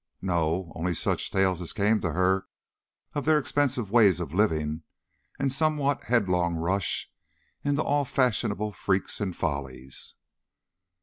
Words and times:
"No; 0.23 0.71
only 0.73 0.95
such 0.95 1.29
tales 1.29 1.61
as 1.61 1.73
came 1.73 2.01
to 2.01 2.13
her 2.13 2.47
of 3.13 3.23
their 3.25 3.37
expensive 3.37 3.91
ways 3.91 4.19
of 4.19 4.33
living 4.33 4.81
and 5.37 5.53
somewhat 5.53 6.05
headlong 6.05 6.55
rush 6.55 7.11
into 7.63 7.83
all 7.83 8.03
fashionable 8.03 8.71
freaks 8.71 9.21
and 9.21 9.35
follies." 9.35 10.15